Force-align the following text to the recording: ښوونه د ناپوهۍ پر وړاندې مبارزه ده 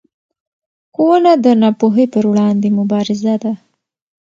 ښوونه 0.93 1.31
د 1.43 1.45
ناپوهۍ 1.61 2.05
پر 2.13 2.23
وړاندې 2.31 2.67
مبارزه 2.79 3.35
ده 3.43 3.53